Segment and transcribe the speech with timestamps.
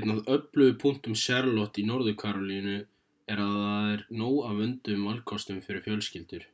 [0.00, 2.76] einn af öflugu punktum charlotte í norður-karólínu
[3.36, 6.48] er að þar er nóg af vönduðum valkostum fyrir fjölskyldur